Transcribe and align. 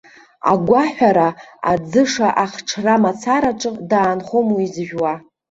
Агәаҳәара, 0.51 1.27
аӡыша 1.71 2.27
ахҽра 2.43 2.95
мацараҿы 3.03 3.69
даанхом 3.89 4.47
уи 4.55 4.65
зжәуа. 4.73 5.13